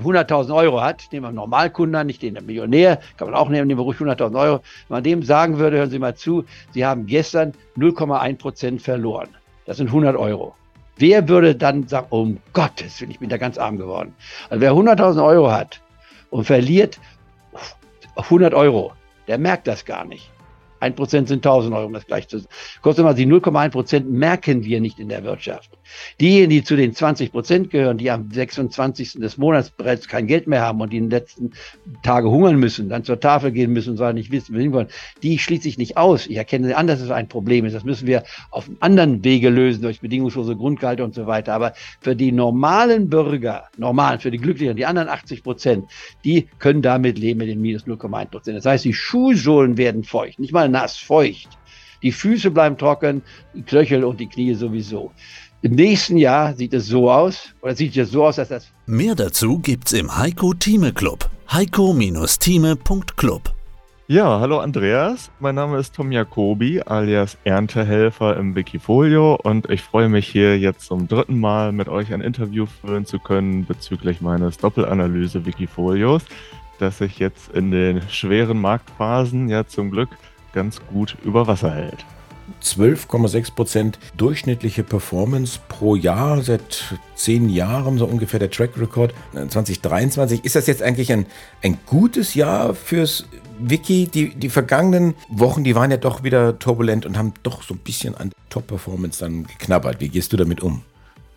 100.000 0.03 0.53
Euro 0.53 0.81
hat, 0.81 1.03
nehmen 1.11 1.23
wir 1.23 1.27
einen 1.29 1.35
Normalkunden 1.35 1.95
an, 1.95 2.07
nicht 2.07 2.21
den 2.21 2.33
Millionär, 2.45 2.99
kann 3.17 3.29
man 3.29 3.35
auch 3.35 3.49
nehmen, 3.49 3.67
nehmen 3.67 3.79
wir 3.79 3.83
ruhig 3.83 3.97
100.000 3.97 4.39
Euro. 4.39 4.61
Wenn 4.87 4.95
man 4.95 5.03
dem 5.03 5.23
sagen 5.23 5.57
würde, 5.57 5.77
hören 5.77 5.89
Sie 5.89 5.99
mal 5.99 6.15
zu, 6.15 6.43
Sie 6.73 6.85
haben 6.85 7.05
gestern 7.05 7.53
0,1 7.77 8.37
Prozent 8.37 8.81
verloren. 8.81 9.29
Das 9.69 9.77
sind 9.77 9.89
100 9.89 10.15
Euro. 10.15 10.55
Wer 10.97 11.29
würde 11.29 11.55
dann 11.55 11.87
sagen, 11.87 12.07
um 12.09 12.39
Gottes 12.53 12.99
Willen, 12.99 13.11
ich 13.11 13.19
bin 13.19 13.29
da 13.29 13.37
ganz 13.37 13.59
arm 13.59 13.77
geworden. 13.77 14.15
Also 14.49 14.61
wer 14.61 14.71
100.000 14.71 15.23
Euro 15.23 15.51
hat 15.51 15.79
und 16.31 16.45
verliert 16.45 16.99
100 18.15 18.55
Euro, 18.55 18.93
der 19.27 19.37
merkt 19.37 19.67
das 19.67 19.85
gar 19.85 20.05
nicht. 20.05 20.31
1% 20.81 21.27
sind 21.27 21.31
1000 21.31 21.75
Euro, 21.75 21.85
um 21.85 21.93
das 21.93 22.05
gleich 22.05 22.27
zu 22.27 22.39
sagen. 22.39 22.49
Kurz 22.81 22.97
nochmal, 22.97 23.15
die 23.15 23.25
0,1% 23.25 24.05
merken 24.05 24.63
wir 24.63 24.81
nicht 24.81 24.99
in 24.99 25.09
der 25.09 25.23
Wirtschaft. 25.23 25.69
Diejenigen, 26.19 26.49
die 26.49 26.63
zu 26.63 26.75
den 26.75 26.93
20% 26.93 27.67
gehören, 27.67 27.97
die 27.97 28.11
am 28.11 28.29
26. 28.31 29.13
des 29.13 29.37
Monats 29.37 29.71
bereits 29.71 30.07
kein 30.07 30.27
Geld 30.27 30.47
mehr 30.47 30.61
haben 30.61 30.81
und 30.81 30.93
die 30.93 30.97
in 30.97 31.05
den 31.05 31.11
letzten 31.11 31.51
Tage 32.03 32.29
hungern 32.29 32.57
müssen, 32.57 32.89
dann 32.89 33.03
zur 33.03 33.19
Tafel 33.19 33.51
gehen 33.51 33.73
müssen 33.73 33.91
und 33.91 33.97
zwar 33.97 34.13
nicht 34.13 34.31
wissen, 34.31 34.55
was 34.55 34.71
wollen, 34.71 34.87
die 35.23 35.39
schließe 35.39 35.67
ich 35.67 35.77
nicht 35.77 35.97
aus. 35.97 36.27
Ich 36.27 36.37
erkenne 36.37 36.75
an, 36.77 36.87
dass 36.87 37.01
es 37.01 37.09
ein 37.09 37.27
Problem 37.27 37.65
ist. 37.65 37.73
Das 37.73 37.83
müssen 37.83 38.07
wir 38.07 38.23
auf 38.51 38.69
anderen 38.79 39.23
Wege 39.23 39.49
lösen, 39.49 39.81
durch 39.81 40.01
bedingungslose 40.01 40.55
Grundgehalte 40.55 41.03
und 41.03 41.15
so 41.15 41.27
weiter. 41.27 41.53
Aber 41.53 41.73
für 41.99 42.15
die 42.15 42.31
normalen 42.31 43.09
Bürger, 43.09 43.65
normalen, 43.77 44.19
für 44.19 44.31
die 44.31 44.37
Glücklichen, 44.37 44.75
die 44.75 44.85
anderen 44.85 45.09
80% 45.09 45.83
die 46.23 46.47
können 46.59 46.81
damit 46.81 47.17
leben 47.17 47.39
mit 47.39 47.49
den 47.49 47.61
minus 47.61 47.85
0,1 47.85 48.53
Das 48.53 48.65
heißt, 48.65 48.85
die 48.85 48.93
Schuhsohlen 48.93 49.77
werden 49.77 50.03
feucht. 50.03 50.39
Nicht 50.39 50.53
mal 50.53 50.68
nass, 50.71 50.97
feucht. 50.97 51.49
Die 52.01 52.11
Füße 52.11 52.51
bleiben 52.51 52.77
trocken, 52.77 53.21
die 53.53 53.63
Knöchel 53.63 54.03
und 54.03 54.19
die 54.19 54.27
Knie 54.27 54.53
sowieso. 54.53 55.11
Im 55.61 55.75
nächsten 55.75 56.15
Jahr 56.15 56.55
sieht 56.55 56.73
es 56.73 56.87
so 56.87 57.11
aus, 57.11 57.53
oder 57.61 57.75
sieht 57.75 57.97
es 57.97 58.11
so 58.11 58.25
aus, 58.25 58.37
dass 58.37 58.47
das. 58.47 58.71
Mehr 58.85 59.15
dazu 59.15 59.59
gibt's 59.59 59.91
im 59.91 60.17
Heiko 60.17 60.53
Thieme 60.53 60.93
Club. 60.93 61.29
Heiko-Thieme.club. 61.51 63.53
Ja, 64.11 64.39
hallo 64.39 64.59
Andreas. 64.59 65.29
Mein 65.39 65.55
Name 65.55 65.77
ist 65.77 65.95
Tom 65.95 66.11
Jacobi, 66.11 66.81
alias 66.81 67.37
Erntehelfer 67.43 68.37
im 68.37 68.55
Wikifolio 68.55 69.35
und 69.35 69.69
ich 69.69 69.83
freue 69.83 70.09
mich 70.09 70.27
hier 70.27 70.57
jetzt 70.57 70.85
zum 70.85 71.07
dritten 71.07 71.39
Mal 71.39 71.71
mit 71.71 71.89
euch 71.89 72.11
ein 72.11 72.21
Interview 72.21 72.65
führen 72.65 73.05
zu 73.05 73.19
können 73.19 73.65
bezüglich 73.65 74.19
meines 74.19 74.57
Doppelanalyse 74.57 75.45
Wikifolios, 75.45 76.23
das 76.79 76.97
sich 76.97 77.19
jetzt 77.19 77.53
in 77.53 77.69
den 77.69 78.01
schweren 78.09 78.59
Marktphasen 78.59 79.47
ja 79.47 79.67
zum 79.67 79.91
Glück 79.91 80.09
ganz 80.53 80.79
gut 80.91 81.15
über 81.23 81.47
Wasser 81.47 81.71
hält. 81.71 82.05
12,6 82.63 83.53
Prozent 83.53 83.99
durchschnittliche 84.17 84.83
Performance 84.83 85.59
pro 85.67 85.95
Jahr 85.95 86.41
seit 86.41 86.95
zehn 87.15 87.49
Jahren, 87.49 87.97
so 87.97 88.05
ungefähr 88.05 88.39
der 88.39 88.49
Track 88.49 88.71
Record 88.77 89.13
2023. 89.33 90.43
Ist 90.45 90.55
das 90.55 90.67
jetzt 90.67 90.81
eigentlich 90.81 91.11
ein, 91.11 91.25
ein 91.61 91.77
gutes 91.85 92.33
Jahr 92.33 92.73
fürs 92.73 93.25
Wiki? 93.59 94.07
Die, 94.07 94.35
die 94.35 94.49
vergangenen 94.49 95.15
Wochen, 95.29 95.63
die 95.63 95.75
waren 95.75 95.91
ja 95.91 95.97
doch 95.97 96.23
wieder 96.23 96.59
turbulent 96.59 97.05
und 97.05 97.17
haben 97.17 97.33
doch 97.43 97.63
so 97.63 97.73
ein 97.73 97.79
bisschen 97.79 98.15
an 98.15 98.31
Top-Performance 98.49 99.19
dann 99.19 99.45
geknabbert. 99.45 99.99
Wie 99.99 100.09
gehst 100.09 100.33
du 100.33 100.37
damit 100.37 100.61
um? 100.61 100.81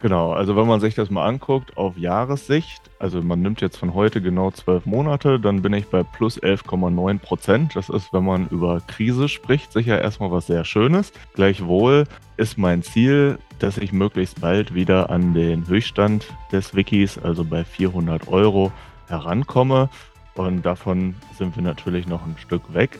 Genau, 0.02 0.32
also 0.32 0.56
wenn 0.56 0.66
man 0.66 0.80
sich 0.80 0.96
das 0.96 1.10
mal 1.10 1.24
anguckt 1.24 1.76
auf 1.76 1.96
Jahressicht, 1.96 2.90
also 2.98 3.22
man 3.22 3.40
nimmt 3.40 3.60
jetzt 3.60 3.76
von 3.76 3.94
heute 3.94 4.20
genau 4.20 4.50
zwölf 4.50 4.84
Monate, 4.84 5.38
dann 5.38 5.62
bin 5.62 5.72
ich 5.74 5.86
bei 5.86 6.02
plus 6.02 6.42
11,9 6.42 7.20
Prozent. 7.20 7.76
Das 7.76 7.88
ist, 7.88 8.12
wenn 8.12 8.24
man 8.24 8.48
über 8.48 8.80
Krise 8.80 9.28
spricht, 9.28 9.72
sicher 9.72 10.02
erstmal 10.02 10.32
was 10.32 10.48
sehr 10.48 10.64
Schönes. 10.64 11.12
Gleichwohl 11.34 12.08
ist 12.36 12.58
mein 12.58 12.82
Ziel, 12.82 13.38
dass 13.60 13.78
ich 13.78 13.92
möglichst 13.92 14.40
bald 14.40 14.74
wieder 14.74 15.08
an 15.08 15.34
den 15.34 15.68
Höchststand 15.68 16.26
des 16.50 16.74
Wikis, 16.74 17.16
also 17.18 17.44
bei 17.44 17.62
400 17.62 18.26
Euro, 18.26 18.72
herankomme. 19.06 19.88
Und 20.34 20.66
davon 20.66 21.14
sind 21.38 21.54
wir 21.54 21.62
natürlich 21.62 22.08
noch 22.08 22.26
ein 22.26 22.34
Stück 22.40 22.74
weg. 22.74 22.98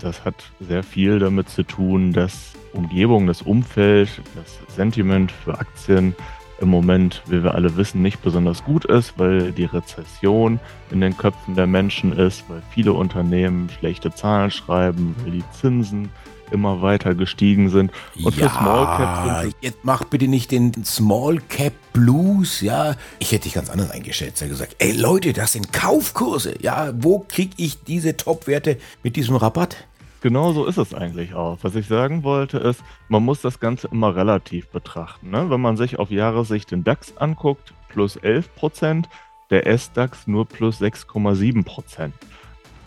Das 0.00 0.24
hat 0.24 0.34
sehr 0.60 0.82
viel 0.82 1.18
damit 1.18 1.48
zu 1.48 1.62
tun, 1.62 2.12
dass 2.12 2.54
Umgebung, 2.72 3.26
das 3.26 3.42
Umfeld, 3.42 4.08
das 4.34 4.58
Sentiment 4.74 5.30
für 5.30 5.58
Aktien 5.58 6.14
im 6.60 6.68
Moment, 6.68 7.22
wie 7.26 7.42
wir 7.42 7.54
alle 7.54 7.76
wissen, 7.76 8.02
nicht 8.02 8.22
besonders 8.22 8.64
gut 8.64 8.84
ist, 8.84 9.18
weil 9.18 9.52
die 9.52 9.64
Rezession 9.64 10.60
in 10.90 11.00
den 11.00 11.16
Köpfen 11.16 11.54
der 11.54 11.66
Menschen 11.66 12.12
ist, 12.12 12.44
weil 12.48 12.62
viele 12.70 12.92
Unternehmen 12.92 13.70
schlechte 13.70 14.12
Zahlen 14.12 14.50
schreiben, 14.50 15.14
weil 15.22 15.32
die 15.32 15.44
Zinsen 15.52 16.10
immer 16.52 16.82
weiter 16.82 17.14
gestiegen 17.14 17.68
sind. 17.68 17.92
Und 18.22 18.36
ja, 18.36 18.48
für 18.48 18.58
Small 18.58 18.96
Cap 18.96 19.42
sind 19.42 19.54
jetzt 19.60 19.78
mach 19.82 20.04
bitte 20.04 20.28
nicht 20.28 20.50
den 20.50 20.84
Small 20.84 21.38
Cap 21.48 21.72
Blues, 21.92 22.60
ja. 22.60 22.94
Ich 23.18 23.32
hätte 23.32 23.44
dich 23.44 23.54
ganz 23.54 23.70
anders 23.70 23.90
eingeschätzt. 23.90 24.42
Er 24.42 24.48
gesagt, 24.48 24.76
ey 24.78 24.92
Leute, 24.92 25.32
das 25.32 25.52
sind 25.52 25.72
Kaufkurse. 25.72 26.54
Ja, 26.60 26.92
wo 26.94 27.20
kriege 27.20 27.54
ich 27.56 27.82
diese 27.84 28.16
Top-Werte 28.16 28.78
mit 29.02 29.16
diesem 29.16 29.36
Rabatt? 29.36 29.76
Genau 30.22 30.52
so 30.52 30.66
ist 30.66 30.76
es 30.76 30.92
eigentlich 30.92 31.34
auch. 31.34 31.58
Was 31.62 31.74
ich 31.74 31.86
sagen 31.86 32.24
wollte 32.24 32.58
ist, 32.58 32.82
man 33.08 33.24
muss 33.24 33.40
das 33.40 33.58
Ganze 33.58 33.88
immer 33.88 34.14
relativ 34.14 34.68
betrachten. 34.68 35.30
Ne? 35.30 35.48
Wenn 35.48 35.62
man 35.62 35.78
sich 35.78 35.98
auf 35.98 36.10
Jahressicht 36.10 36.70
den 36.70 36.84
DAX 36.84 37.16
anguckt, 37.16 37.72
plus 37.88 38.16
11 38.16 38.54
Prozent, 38.54 39.08
der 39.48 39.66
S-DAX 39.66 40.26
nur 40.26 40.46
plus 40.46 40.80
6,7 40.80 41.64
Prozent. 41.64 42.14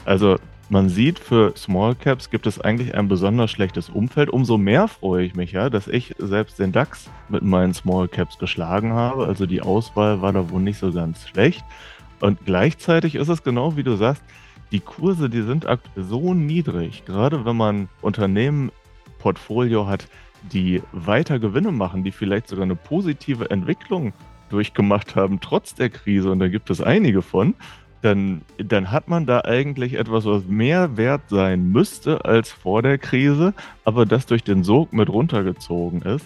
Also 0.06 0.38
man 0.70 0.90
sieht, 0.90 1.20
für 1.20 1.54
Small 1.56 1.96
Caps 1.96 2.30
gibt 2.30 2.48
es 2.48 2.60
eigentlich 2.60 2.96
ein 2.96 3.08
besonders 3.08 3.52
schlechtes 3.52 3.90
Umfeld. 3.90 4.30
Umso 4.30 4.58
mehr 4.58 4.88
freue 4.88 5.26
ich 5.26 5.36
mich 5.36 5.52
ja, 5.52 5.70
dass 5.70 5.88
ich 5.88 6.16
selbst 6.18 6.60
den 6.60 6.72
DAX 6.72 7.10
mit 7.30 7.44
meinen 7.44 7.74
Small 7.74 8.08
Caps 8.08 8.38
geschlagen 8.38 8.94
habe. 8.94 9.26
Also 9.26 9.46
die 9.46 9.62
Auswahl 9.62 10.22
war 10.22 10.34
da 10.34 10.50
wohl 10.50 10.62
nicht 10.62 10.80
so 10.80 10.92
ganz 10.92 11.28
schlecht. 11.28 11.64
Und 12.20 12.46
gleichzeitig 12.46 13.16
ist 13.16 13.30
es 13.30 13.44
genau 13.44 13.76
wie 13.76 13.84
du 13.84 13.96
sagst, 13.96 14.24
die 14.72 14.80
Kurse, 14.80 15.30
die 15.30 15.44
sind 15.44 15.68
aktuell 15.68 16.06
so 16.06 16.34
niedrig, 16.34 17.06
gerade 17.06 17.46
wenn 17.46 17.56
man 17.56 17.90
Unternehmen 18.02 18.72
Portfolio 19.20 19.88
hat, 19.88 20.08
die 20.52 20.82
weiter 20.92 21.40
Gewinne 21.40 21.72
machen, 21.72 22.04
die 22.04 22.12
vielleicht 22.12 22.48
sogar 22.48 22.64
eine 22.64 22.76
positive 22.76 23.50
Entwicklung 23.52 24.14
durchgemacht 24.50 25.16
haben, 25.16 25.40
trotz 25.40 25.76
der 25.76 25.90
Krise, 25.90 26.32
und 26.32 26.40
da 26.40 26.48
gibt 26.48 26.70
es 26.70 26.82
einige 26.82 27.22
von, 27.22 27.54
dann, 28.04 28.42
dann 28.58 28.92
hat 28.92 29.08
man 29.08 29.26
da 29.26 29.42
eigentlich 29.42 29.94
etwas, 29.94 30.26
was 30.26 30.44
mehr 30.46 30.98
wert 30.98 31.22
sein 31.30 31.70
müsste 31.72 32.26
als 32.26 32.52
vor 32.52 32.82
der 32.82 32.98
Krise, 32.98 33.54
aber 33.86 34.06
das 34.06 34.26
durch 34.26 34.44
den 34.44 34.64
Sog 34.64 34.92
mit 34.92 35.10
runtergezogen 35.10 36.02
ist. 36.02 36.26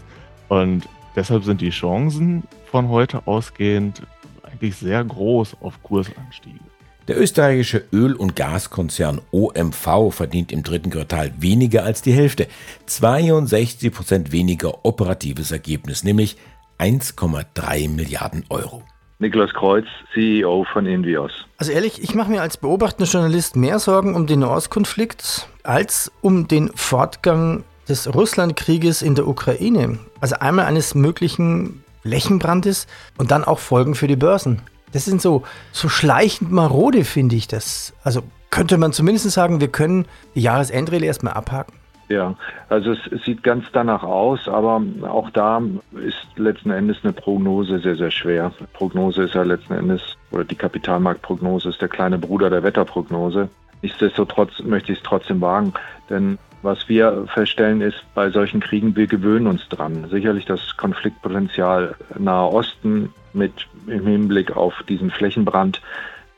Und 0.50 0.90
deshalb 1.16 1.44
sind 1.44 1.62
die 1.62 1.70
Chancen 1.70 2.44
von 2.66 2.90
heute 2.90 3.28
ausgehend 3.28 4.02
eigentlich 4.42 4.76
sehr 4.76 5.04
groß 5.04 5.58
auf 5.62 5.84
Kursanstiege. 5.84 6.60
Der 7.08 7.22
österreichische 7.22 7.86
Öl- 7.94 8.16
und 8.16 8.36
Gaskonzern 8.36 9.22
OMV 9.32 10.12
verdient 10.12 10.52
im 10.52 10.64
dritten 10.64 10.90
Quartal 10.90 11.32
weniger 11.38 11.84
als 11.84 12.02
die 12.02 12.12
Hälfte. 12.12 12.48
62 12.88 13.94
Prozent 13.94 14.32
weniger 14.32 14.84
operatives 14.84 15.52
Ergebnis, 15.52 16.04
nämlich 16.04 16.38
1,3 16.80 17.88
Milliarden 17.90 18.44
Euro. 18.50 18.84
Niklas 19.20 19.52
Kreuz, 19.54 19.86
CEO 20.14 20.66
von 20.72 20.86
Invios. 20.86 21.32
Also 21.58 21.72
ehrlich, 21.72 22.04
ich 22.04 22.14
mache 22.14 22.30
mir 22.30 22.42
als 22.42 22.58
beobachtender 22.58 23.10
Journalist 23.12 23.56
mehr 23.56 23.80
Sorgen 23.80 24.14
um 24.14 24.28
den 24.28 24.42
Nahostkonflikt 24.42 25.48
als 25.64 26.12
um 26.22 26.48
den 26.48 26.70
Fortgang 26.76 27.64
des 27.90 28.14
Russlandkrieges 28.14 29.02
in 29.02 29.16
der 29.16 29.28
Ukraine. 29.28 29.98
Also 30.22 30.36
einmal 30.36 30.66
eines 30.66 30.94
möglichen 30.94 31.84
Flächenbrandes 32.04 32.86
und 33.18 33.32
dann 33.32 33.44
auch 33.44 33.60
Folgen 33.60 33.96
für 33.96 34.08
die 34.08 34.16
Börsen. 34.16 34.62
Das 34.92 35.06
sind 35.06 35.22
so, 35.22 35.44
so 35.72 35.90
schleichend 35.90 36.52
marode, 36.52 37.04
finde 37.04 37.36
ich 37.36 37.48
das. 37.48 37.94
Also 38.04 38.22
könnte 38.52 38.78
man 38.78 38.94
zumindest 38.94 39.30
sagen, 39.32 39.60
wir 39.60 39.68
können 39.68 40.06
die 40.36 40.42
Jahresendrallye 40.42 41.08
erstmal 41.08 41.34
abhaken. 41.34 41.74
Ja, 42.10 42.36
also 42.70 42.92
es 42.92 43.24
sieht 43.26 43.44
ganz 43.44 43.66
danach 43.74 44.04
aus, 44.04 44.48
aber 44.48 44.82
auch 45.04 45.30
da 45.30 45.62
ist 45.94 46.26
letzten 46.38 46.72
Endes 46.72 46.98
eine 47.04 47.12
Prognose 47.12 47.80
sehr, 47.80 47.98
sehr 47.98 48.12
schwer. 48.12 48.54
Prognose 48.74 49.24
ist 49.24 49.36
ja 49.36 49.44
letzten 49.44 49.74
Endes, 49.74 50.16
oder 50.32 50.46
die 50.46 50.56
Kapitalmarktprognose 50.56 51.70
ist 51.70 51.82
der 51.82 51.90
kleine 51.90 52.18
Bruder 52.18 52.50
der 52.50 52.64
Wetterprognose. 52.64 53.50
Nichtsdestotrotz 53.82 54.62
möchte 54.64 54.94
ich 54.94 55.00
es 55.00 55.04
trotzdem 55.04 55.42
wagen, 55.42 55.74
denn 56.10 56.38
was 56.64 56.90
wir 56.90 57.28
feststellen 57.34 57.82
ist, 57.82 58.04
bei 58.16 58.30
solchen 58.30 58.62
Kriegen, 58.62 58.96
wir 58.96 59.08
gewöhnen 59.08 59.48
uns 59.48 59.68
dran. 59.70 60.08
Sicherlich 60.10 60.46
das 60.46 60.76
Konfliktpotenzial 60.78 61.96
Nahe 62.18 62.52
Osten 62.52 63.14
mit 63.34 63.68
im 63.86 64.08
Hinblick 64.08 64.56
auf 64.56 64.82
diesen 64.90 65.12
Flächenbrand, 65.12 65.82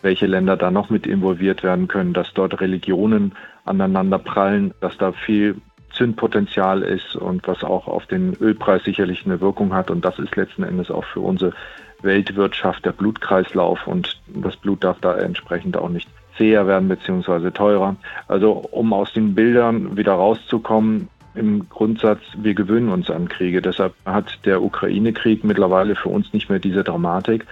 welche 0.01 0.27
Länder 0.27 0.55
da 0.57 0.71
noch 0.71 0.89
mit 0.89 1.05
involviert 1.05 1.63
werden 1.63 1.87
können, 1.87 2.13
dass 2.13 2.33
dort 2.33 2.61
Religionen 2.61 3.33
aneinander 3.65 4.17
prallen, 4.17 4.73
dass 4.79 4.97
da 4.97 5.11
viel 5.11 5.55
Zündpotenzial 5.93 6.81
ist 6.83 7.15
und 7.15 7.47
was 7.47 7.63
auch 7.63 7.87
auf 7.87 8.05
den 8.05 8.33
Ölpreis 8.39 8.83
sicherlich 8.83 9.25
eine 9.25 9.41
Wirkung 9.41 9.73
hat. 9.73 9.91
Und 9.91 10.05
das 10.05 10.19
ist 10.19 10.35
letzten 10.35 10.63
Endes 10.63 10.91
auch 10.91 11.03
für 11.03 11.19
unsere 11.19 11.53
Weltwirtschaft 12.01 12.85
der 12.85 12.93
Blutkreislauf 12.93 13.85
und 13.85 14.21
das 14.27 14.55
Blut 14.55 14.83
darf 14.83 14.99
da 15.01 15.17
entsprechend 15.17 15.75
auch 15.75 15.89
nicht 15.89 16.07
zäher 16.37 16.65
werden 16.67 16.87
bzw. 16.87 17.51
teurer. 17.51 17.97
Also 18.27 18.51
um 18.53 18.93
aus 18.93 19.11
den 19.11 19.35
Bildern 19.35 19.97
wieder 19.97 20.13
rauszukommen, 20.13 21.09
im 21.35 21.69
Grundsatz, 21.69 22.21
wir 22.37 22.53
gewöhnen 22.53 22.89
uns 22.89 23.09
an 23.09 23.29
Kriege. 23.29 23.61
Deshalb 23.61 23.93
hat 24.05 24.39
der 24.45 24.63
Ukraine-Krieg 24.63 25.43
mittlerweile 25.43 25.95
für 25.95 26.09
uns 26.09 26.33
nicht 26.33 26.49
mehr 26.49 26.59
diese 26.59 26.83
Dramatik. 26.83 27.45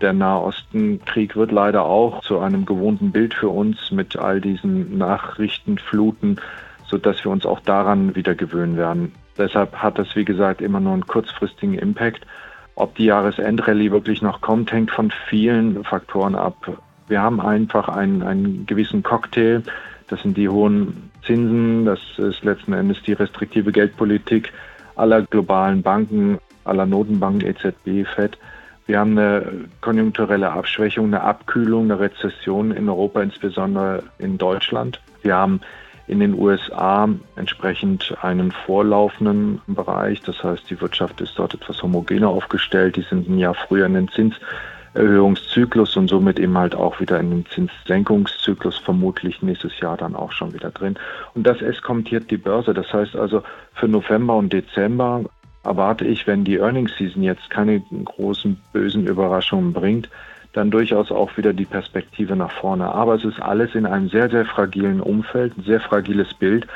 Der 0.00 0.12
Nahosten-Krieg 0.12 1.36
wird 1.36 1.52
leider 1.52 1.84
auch 1.84 2.20
zu 2.22 2.38
einem 2.38 2.66
gewohnten 2.66 3.12
Bild 3.12 3.34
für 3.34 3.48
uns 3.48 3.90
mit 3.90 4.16
all 4.16 4.40
diesen 4.40 4.98
Nachrichtenfluten, 4.98 6.40
sodass 6.86 7.24
wir 7.24 7.32
uns 7.32 7.46
auch 7.46 7.60
daran 7.60 8.14
wieder 8.14 8.34
gewöhnen 8.34 8.76
werden. 8.76 9.12
Deshalb 9.38 9.76
hat 9.76 9.98
das, 9.98 10.14
wie 10.14 10.24
gesagt, 10.24 10.60
immer 10.60 10.80
nur 10.80 10.92
einen 10.92 11.06
kurzfristigen 11.06 11.74
Impact. 11.74 12.26
Ob 12.74 12.94
die 12.94 13.06
Jahresendrallye 13.06 13.90
wirklich 13.90 14.22
noch 14.22 14.40
kommt, 14.40 14.72
hängt 14.72 14.90
von 14.90 15.10
vielen 15.28 15.82
Faktoren 15.84 16.34
ab. 16.34 16.78
Wir 17.08 17.22
haben 17.22 17.40
einfach 17.40 17.88
einen, 17.88 18.22
einen 18.22 18.66
gewissen 18.66 19.02
Cocktail. 19.02 19.62
Das 20.08 20.22
sind 20.22 20.36
die 20.36 20.48
hohen 20.48 21.10
Zinsen, 21.24 21.84
das 21.84 22.00
ist 22.18 22.44
letzten 22.44 22.72
Endes 22.72 23.02
die 23.02 23.14
restriktive 23.14 23.72
Geldpolitik 23.72 24.52
aller 24.96 25.22
globalen 25.22 25.82
Banken, 25.82 26.38
aller 26.64 26.86
Notenbanken, 26.86 27.48
EZB, 27.48 28.06
FED. 28.06 28.38
Wir 28.86 29.00
haben 29.00 29.18
eine 29.18 29.68
konjunkturelle 29.80 30.50
Abschwächung, 30.52 31.06
eine 31.06 31.22
Abkühlung, 31.22 31.84
eine 31.84 31.98
Rezession 31.98 32.70
in 32.70 32.88
Europa, 32.88 33.20
insbesondere 33.20 34.04
in 34.18 34.38
Deutschland. 34.38 35.00
Wir 35.22 35.34
haben 35.34 35.60
in 36.06 36.20
den 36.20 36.34
USA 36.34 37.08
entsprechend 37.34 38.16
einen 38.22 38.52
vorlaufenden 38.52 39.60
Bereich. 39.66 40.22
Das 40.22 40.42
heißt, 40.42 40.70
die 40.70 40.80
Wirtschaft 40.80 41.20
ist 41.20 41.36
dort 41.36 41.54
etwas 41.54 41.82
homogener 41.82 42.28
aufgestellt. 42.28 42.94
Die 42.96 43.02
sind 43.02 43.28
ein 43.28 43.38
Jahr 43.38 43.54
früher 43.54 43.86
in 43.86 43.94
den 43.94 44.08
Zinserhöhungszyklus 44.08 45.96
und 45.96 46.06
somit 46.08 46.38
eben 46.38 46.56
halt 46.56 46.76
auch 46.76 47.00
wieder 47.00 47.18
in 47.18 47.30
den 47.30 47.46
Zinssenkungszyklus 47.46 48.78
vermutlich 48.78 49.42
nächstes 49.42 49.80
Jahr 49.80 49.96
dann 49.96 50.14
auch 50.14 50.30
schon 50.30 50.54
wieder 50.54 50.70
drin. 50.70 50.96
Und 51.34 51.44
das 51.44 51.60
eskontiert 51.60 52.30
die 52.30 52.36
Börse. 52.36 52.72
Das 52.72 52.92
heißt 52.92 53.16
also 53.16 53.42
für 53.74 53.88
November 53.88 54.36
und 54.36 54.52
Dezember 54.52 55.24
erwarte 55.66 56.04
ich, 56.04 56.26
wenn 56.26 56.44
die 56.44 56.56
Earnings 56.56 56.96
Season 56.96 57.22
jetzt 57.22 57.50
keine 57.50 57.80
großen 57.80 58.60
bösen 58.72 59.06
Überraschungen 59.06 59.72
bringt, 59.72 60.08
dann 60.52 60.70
durchaus 60.70 61.12
auch 61.12 61.36
wieder 61.36 61.52
die 61.52 61.66
Perspektive 61.66 62.34
nach 62.34 62.50
vorne. 62.50 62.86
Aber 62.86 63.14
es 63.14 63.24
ist 63.24 63.40
alles 63.40 63.74
in 63.74 63.84
einem 63.84 64.08
sehr, 64.08 64.30
sehr 64.30 64.46
fragilen 64.46 65.00
Umfeld, 65.00 65.56
ein 65.58 65.64
sehr 65.64 65.80
fragiles 65.80 66.32
Bild. 66.34 66.66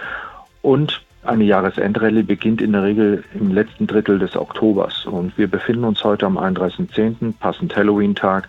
Und 0.61 1.01
eine 1.23 1.45
Jahresendrallye 1.45 2.23
beginnt 2.23 2.61
in 2.61 2.73
der 2.73 2.83
Regel 2.83 3.25
im 3.35 3.53
letzten 3.53 3.87
Drittel 3.87 4.19
des 4.19 4.37
Oktobers. 4.37 5.07
Und 5.07 5.37
wir 5.39 5.49
befinden 5.49 5.85
uns 5.85 6.05
heute 6.05 6.27
am 6.27 6.39
31.10., 6.39 7.35
passend 7.39 7.75
Halloween-Tag 7.75 8.49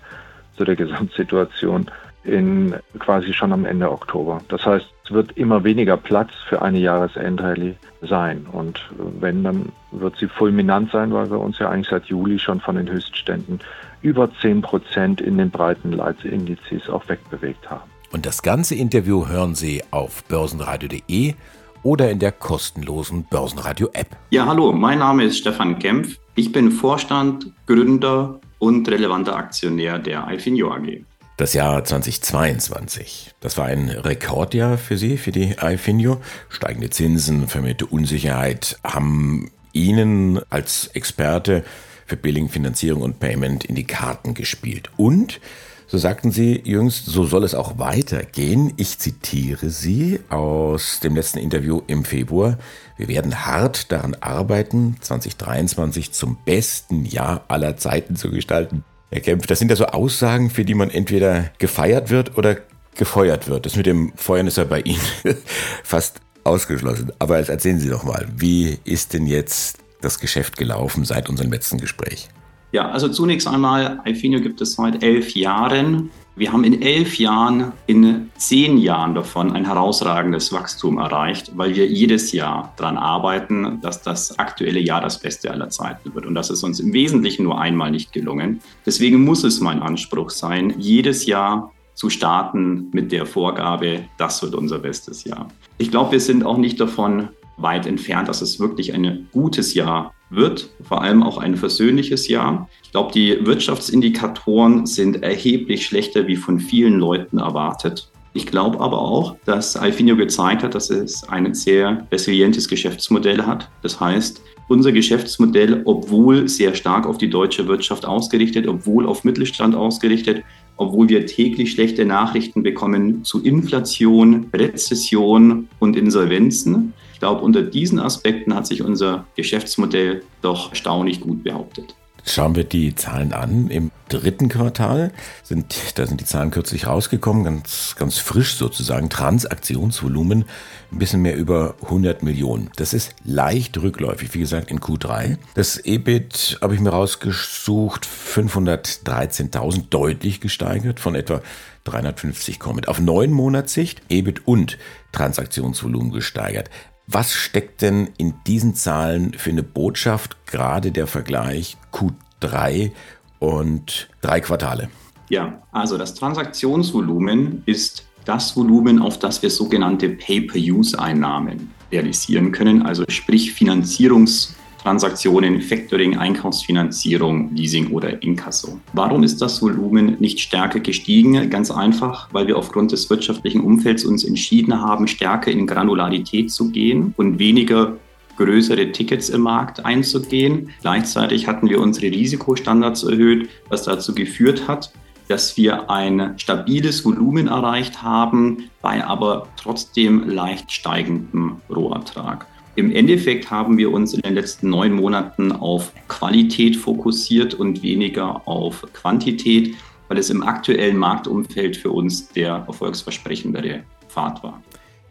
zu 0.57 0.65
der 0.65 0.75
Gesamtsituation 0.75 1.89
in 2.23 2.75
quasi 2.99 3.33
schon 3.33 3.51
am 3.51 3.65
Ende 3.65 3.91
Oktober. 3.91 4.41
Das 4.47 4.65
heißt, 4.65 4.85
es 5.05 5.11
wird 5.11 5.37
immer 5.37 5.63
weniger 5.63 5.97
Platz 5.97 6.31
für 6.47 6.61
eine 6.61 6.79
Jahresendrallye 6.79 7.75
sein. 8.01 8.45
Und 8.51 8.79
wenn, 9.19 9.43
dann 9.43 9.71
wird 9.91 10.17
sie 10.17 10.27
fulminant 10.27 10.91
sein, 10.91 11.11
weil 11.13 11.29
wir 11.29 11.39
uns 11.39 11.59
ja 11.59 11.69
eigentlich 11.69 11.89
seit 11.89 12.05
Juli 12.05 12.39
schon 12.39 12.59
von 12.59 12.75
den 12.75 12.89
Höchstständen 12.89 13.59
über 14.01 14.29
10 14.41 14.61
Prozent 14.61 15.21
in 15.21 15.37
den 15.37 15.49
breiten 15.49 15.91
Leitindizes 15.91 16.89
auch 16.89 17.07
wegbewegt 17.07 17.69
haben. 17.69 17.89
Und 18.11 18.25
das 18.25 18.41
ganze 18.41 18.75
Interview 18.75 19.27
hören 19.27 19.55
Sie 19.55 19.83
auf 19.91 20.23
börsenradio.de 20.25 21.35
oder 21.83 22.11
in 22.11 22.19
der 22.19 22.31
kostenlosen 22.31 23.25
Börsenradio-App. 23.29 24.17
Ja, 24.29 24.45
hallo, 24.45 24.71
mein 24.71 24.99
Name 24.99 25.23
ist 25.23 25.37
Stefan 25.37 25.79
Kempf. 25.79 26.17
Ich 26.35 26.51
bin 26.51 26.71
Vorstand, 26.71 27.51
Gründer 27.65 28.39
und 28.59 28.87
relevanter 28.89 29.35
Aktionär 29.35 29.97
der 29.97 30.27
Ifinio 30.29 30.71
AG. 30.71 31.03
Das 31.41 31.53
Jahr 31.53 31.83
2022, 31.83 33.33
das 33.39 33.57
war 33.57 33.65
ein 33.65 33.89
Rekordjahr 33.89 34.77
für 34.77 34.95
Sie, 34.95 35.17
für 35.17 35.31
die 35.31 35.55
Ifinio. 35.60 36.21
Steigende 36.50 36.91
Zinsen, 36.91 37.48
vermehrte 37.48 37.88
Unsicherheit 37.88 38.77
haben 38.83 39.50
Ihnen 39.74 40.39
als 40.51 40.91
Experte 40.93 41.63
für 42.05 42.15
Billing, 42.15 42.48
Finanzierung 42.48 43.01
und 43.01 43.19
Payment 43.19 43.65
in 43.65 43.74
die 43.74 43.86
Karten 43.88 44.36
gespielt. 44.36 44.91
Und 44.98 45.41
so 45.88 45.98
sagten 45.98 46.31
Sie 46.31 46.62
jüngst, 46.63 47.07
so 47.07 47.24
soll 47.24 47.43
es 47.43 47.55
auch 47.55 47.79
weitergehen. 47.79 48.74
Ich 48.77 49.00
zitiere 49.00 49.71
Sie 49.71 50.19
aus 50.29 51.00
dem 51.00 51.15
letzten 51.15 51.39
Interview 51.39 51.81
im 51.88 52.05
Februar. 52.05 52.60
Wir 52.98 53.07
werden 53.07 53.48
hart 53.48 53.91
daran 53.91 54.13
arbeiten, 54.13 54.98
2023 55.01 56.12
zum 56.12 56.38
besten 56.45 57.03
Jahr 57.03 57.45
aller 57.48 57.77
Zeiten 57.77 58.15
zu 58.15 58.29
gestalten. 58.29 58.83
Herr 59.11 59.19
Kempf, 59.19 59.45
das 59.45 59.59
sind 59.59 59.69
ja 59.69 59.75
so 59.75 59.87
Aussagen, 59.87 60.49
für 60.49 60.63
die 60.63 60.73
man 60.73 60.89
entweder 60.89 61.51
gefeiert 61.57 62.09
wird 62.09 62.37
oder 62.37 62.57
gefeuert 62.95 63.49
wird. 63.49 63.65
Das 63.65 63.75
mit 63.75 63.85
dem 63.85 64.13
Feuern 64.15 64.47
ist 64.47 64.57
ja 64.57 64.63
bei 64.63 64.79
Ihnen 64.81 65.01
fast 65.83 66.21
ausgeschlossen. 66.45 67.11
Aber 67.19 67.37
jetzt 67.37 67.49
erzählen 67.49 67.77
Sie 67.77 67.89
doch 67.89 68.05
mal, 68.05 68.25
wie 68.37 68.79
ist 68.85 69.13
denn 69.13 69.27
jetzt 69.27 69.79
das 69.99 70.17
Geschäft 70.17 70.55
gelaufen 70.55 71.03
seit 71.03 71.29
unserem 71.29 71.51
letzten 71.51 71.77
Gespräch? 71.77 72.29
Ja, 72.71 72.89
also 72.89 73.09
zunächst 73.09 73.49
einmal, 73.49 73.99
Ifinio 74.05 74.39
gibt 74.39 74.61
es 74.61 74.75
seit 74.75 75.03
elf 75.03 75.35
Jahren. 75.35 76.09
Wir 76.35 76.53
haben 76.53 76.63
in 76.63 76.81
elf 76.81 77.19
Jahren, 77.19 77.73
in 77.88 78.31
zehn 78.38 78.77
Jahren 78.77 79.13
davon 79.13 79.51
ein 79.51 79.65
herausragendes 79.65 80.53
Wachstum 80.53 80.97
erreicht, 80.97 81.51
weil 81.55 81.75
wir 81.75 81.85
jedes 81.85 82.31
Jahr 82.31 82.73
daran 82.77 82.97
arbeiten, 82.97 83.79
dass 83.81 84.01
das 84.01 84.39
aktuelle 84.39 84.79
Jahr 84.79 85.01
das 85.01 85.19
beste 85.19 85.51
aller 85.51 85.69
Zeiten 85.69 86.15
wird. 86.15 86.25
Und 86.25 86.35
das 86.35 86.50
ist 86.50 86.63
uns 86.63 86.79
im 86.79 86.93
Wesentlichen 86.93 87.43
nur 87.43 87.59
einmal 87.59 87.91
nicht 87.91 88.13
gelungen. 88.13 88.61
Deswegen 88.85 89.25
muss 89.25 89.43
es 89.43 89.59
mein 89.59 89.81
Anspruch 89.81 90.29
sein, 90.29 90.73
jedes 90.77 91.25
Jahr 91.25 91.71
zu 91.95 92.09
starten 92.09 92.89
mit 92.93 93.11
der 93.11 93.25
Vorgabe, 93.25 94.05
das 94.17 94.41
wird 94.41 94.55
unser 94.55 94.79
bestes 94.79 95.25
Jahr. 95.25 95.50
Ich 95.77 95.91
glaube, 95.91 96.13
wir 96.13 96.21
sind 96.21 96.45
auch 96.45 96.57
nicht 96.57 96.79
davon 96.79 97.29
weit 97.58 97.86
entfernt, 97.86 98.27
dass 98.27 98.41
es 98.41 98.60
wirklich 98.60 98.93
ein 98.93 99.27
gutes 99.31 99.74
Jahr 99.74 100.13
wird, 100.29 100.70
vor 100.84 101.01
allem 101.01 101.24
auch 101.24 101.38
ein 101.38 101.55
versöhnliches 101.55 102.27
Jahr. 102.27 102.70
Ich 102.84 102.91
glaube, 102.91 103.12
die 103.12 103.46
Wirtschaftsindikatoren 103.46 104.86
sind 104.86 105.24
erheblich 105.24 105.86
schlechter, 105.86 106.27
wie 106.27 106.38
von 106.38 106.60
vielen 106.60 107.00
Leuten 107.00 107.38
erwartet. 107.38 108.10
Ich 108.34 108.46
glaube 108.46 108.79
aber 108.79 109.01
auch, 109.01 109.36
dass 109.46 109.75
Alfinio 109.75 110.15
gezeigt 110.15 110.63
hat, 110.63 110.74
dass 110.74 110.89
es 110.89 111.27
ein 111.27 111.53
sehr 111.53 112.08
resilientes 112.12 112.70
Geschäftsmodell 112.70 113.46
hat. 113.46 113.70
Das 113.81 114.00
heißt, 114.00 114.41
unser 114.70 114.93
Geschäftsmodell, 114.93 115.81
obwohl 115.84 116.48
sehr 116.48 116.74
stark 116.75 117.05
auf 117.05 117.17
die 117.17 117.29
deutsche 117.29 117.67
Wirtschaft 117.67 118.05
ausgerichtet, 118.05 118.67
obwohl 118.67 119.05
auf 119.05 119.25
Mittelstand 119.25 119.75
ausgerichtet, 119.75 120.43
obwohl 120.77 121.10
wir 121.10 121.25
täglich 121.25 121.74
schlechte 121.74 122.05
Nachrichten 122.05 122.63
bekommen 122.63 123.25
zu 123.25 123.43
Inflation, 123.43 124.48
Rezession 124.53 125.67
und 125.79 125.98
Insolvenzen, 125.98 126.93
glaube, 127.21 127.41
unter 127.41 127.61
diesen 127.61 127.99
Aspekten 127.99 128.53
hat 128.53 128.67
sich 128.67 128.81
unser 128.81 129.25
Geschäftsmodell 129.35 130.23
doch 130.41 130.71
erstaunlich 130.71 131.21
gut 131.21 131.43
behauptet. 131.43 131.95
Schauen 132.25 132.55
wir 132.55 132.63
die 132.63 132.93
Zahlen 132.93 133.33
an. 133.33 133.69
Im 133.69 133.91
dritten 134.09 134.49
Quartal 134.49 135.11
sind, 135.43 135.75
da 135.95 136.05
sind 136.05 136.21
die 136.21 136.25
Zahlen 136.25 136.51
kürzlich 136.51 136.85
rausgekommen, 136.85 137.43
ganz, 137.43 137.95
ganz 137.97 138.17
frisch 138.17 138.55
sozusagen. 138.55 139.09
Transaktionsvolumen 139.09 140.45
ein 140.91 140.99
bisschen 140.99 141.21
mehr 141.21 141.35
über 141.35 141.75
100 141.83 142.21
Millionen. 142.21 142.69
Das 142.75 142.93
ist 142.93 143.15
leicht 143.23 143.77
rückläufig, 143.81 144.33
wie 144.33 144.39
gesagt, 144.39 144.69
in 144.69 144.79
Q3. 144.79 145.37
Das 145.55 145.77
EBIT 145.77 146.59
habe 146.61 146.75
ich 146.75 146.81
mir 146.81 146.89
rausgesucht, 146.89 148.05
513.000, 148.05 149.89
deutlich 149.89 150.41
gesteigert 150.41 150.99
von 150.99 151.15
etwa 151.15 151.41
350 151.85 152.59
kommen. 152.59 152.85
Auf 152.85 152.99
neun 152.99 153.31
Monatssicht 153.31 154.01
EBIT 154.09 154.47
und 154.47 154.77
Transaktionsvolumen 155.11 156.11
gesteigert. 156.11 156.69
Was 157.13 157.33
steckt 157.33 157.81
denn 157.81 158.09
in 158.17 158.35
diesen 158.47 158.73
Zahlen 158.73 159.33
für 159.33 159.49
eine 159.49 159.63
Botschaft, 159.63 160.45
gerade 160.45 160.93
der 160.93 161.07
Vergleich 161.07 161.75
Q3 161.91 162.93
und 163.37 164.07
drei 164.21 164.39
Quartale? 164.39 164.89
Ja, 165.27 165.61
also 165.74 165.97
das 165.97 166.15
Transaktionsvolumen 166.15 167.63
ist 167.65 168.05
das 168.24 168.55
Volumen, 168.55 169.01
auf 169.01 169.19
das 169.19 169.41
wir 169.41 169.50
sogenannte 169.50 170.07
Pay-per-Use-Einnahmen 170.07 171.71
realisieren 171.91 172.53
können, 172.53 172.83
also 172.83 173.03
sprich 173.09 173.51
Finanzierungs- 173.51 174.53
Transaktionen, 174.81 175.61
Factoring, 175.61 176.17
Einkaufsfinanzierung, 176.17 177.53
Leasing 177.53 177.91
oder 177.91 178.22
Inkasso. 178.24 178.79
Warum 178.94 179.22
ist 179.22 179.39
das 179.39 179.61
Volumen 179.61 180.17
nicht 180.20 180.39
stärker 180.39 180.79
gestiegen? 180.79 181.50
Ganz 181.51 181.70
einfach, 181.70 182.29
weil 182.31 182.48
wir 182.48 182.57
aufgrund 182.57 182.91
des 182.91 183.07
wirtschaftlichen 183.09 183.61
Umfelds 183.61 184.03
uns 184.03 184.24
entschieden 184.24 184.81
haben, 184.81 185.07
stärker 185.07 185.51
in 185.51 185.67
Granularität 185.67 186.51
zu 186.51 186.72
gehen 186.72 187.13
und 187.17 187.37
weniger 187.37 187.98
größere 188.37 188.91
Tickets 188.91 189.29
im 189.29 189.41
Markt 189.41 189.85
einzugehen. 189.85 190.72
Gleichzeitig 190.81 191.48
hatten 191.48 191.70
wir 191.70 191.79
unsere 191.79 192.07
Risikostandards 192.07 193.03
erhöht, 193.03 193.50
was 193.70 193.83
dazu 193.83 194.15
geführt 194.15 194.67
hat, 194.67 194.91
dass 195.27 195.55
wir 195.57 195.91
ein 195.91 196.33
stabiles 196.37 197.05
Volumen 197.05 197.48
erreicht 197.48 198.01
haben, 198.01 198.70
bei 198.81 199.05
aber 199.05 199.48
trotzdem 199.61 200.27
leicht 200.27 200.72
steigendem 200.72 201.61
Rohertrag. 201.70 202.48
Im 202.75 202.92
Endeffekt 202.96 203.51
haben 203.51 203.77
wir 203.77 203.92
uns 203.92 204.14
in 204.14 204.22
den 204.22 204.34
letzten 204.34 204.70
neun 204.70 204.94
Monaten 204.94 205.51
auf 205.51 205.92
Qualität 206.07 206.77
fokussiert 206.77 207.53
und 207.53 207.84
weniger 207.84 208.48
auf 208.48 208.86
Quantität, 208.94 209.75
weil 210.07 210.18
es 210.18 210.29
im 210.29 210.42
aktuellen 210.42 210.96
Marktumfeld 210.96 211.75
für 211.75 211.92
uns 211.92 212.29
der 212.29 212.64
erfolgsversprechendere 212.68 213.84
Pfad 214.07 214.42
war. 214.44 214.62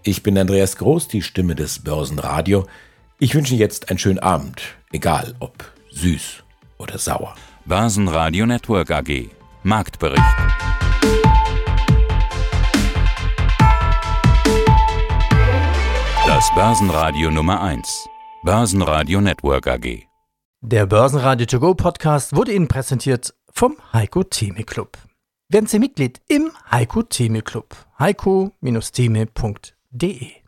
Ich 0.03 0.23
bin 0.23 0.38
Andreas 0.38 0.77
Groß, 0.77 1.09
die 1.09 1.20
Stimme 1.20 1.55
des 1.55 1.81
Börsenradio. 1.81 2.66
Ich 3.18 3.35
wünsche 3.35 3.55
jetzt 3.55 3.90
einen 3.90 3.99
schönen 3.99 4.18
Abend, 4.18 4.62
egal 4.92 5.35
ob 5.40 5.70
süß 5.90 6.42
oder 6.79 6.96
sauer. 6.96 7.35
Börsenradio 7.66 8.46
Network 8.46 8.90
AG 8.90 9.29
Marktbericht. 9.62 10.23
Das 16.40 16.55
Börsenradio 16.55 17.31
Nummer 17.31 17.61
1. 17.61 18.09
Börsenradio 18.44 19.20
Network 19.20 19.66
AG. 19.66 20.07
Der 20.62 20.87
Börsenradio 20.87 21.44
To 21.44 21.61
Go 21.61 21.74
Podcast 21.74 22.35
wurde 22.35 22.55
Ihnen 22.55 22.66
präsentiert 22.66 23.35
vom 23.53 23.76
Heiko 23.92 24.22
Theme 24.22 24.64
Club. 24.64 24.96
Werden 25.50 25.66
Sie 25.66 25.79
Mitglied 25.79 26.22
im 26.29 26.50
Heiko 26.70 27.03
Theme 27.03 27.42
Club. 27.42 27.76
heiko-theme.de 27.98 30.39